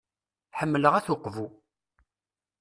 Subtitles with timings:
[0.59, 1.47] Ḥemmleɣ At Uqbu.